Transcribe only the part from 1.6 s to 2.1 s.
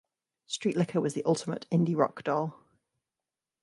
"indie